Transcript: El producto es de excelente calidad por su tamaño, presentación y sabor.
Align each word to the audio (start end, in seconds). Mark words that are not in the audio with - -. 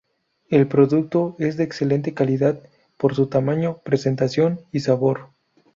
El 0.49 0.65
producto 0.67 1.35
es 1.37 1.57
de 1.57 1.63
excelente 1.63 2.15
calidad 2.15 2.59
por 2.97 3.13
su 3.13 3.27
tamaño, 3.27 3.77
presentación 3.83 4.59
y 4.71 4.79
sabor. 4.79 5.29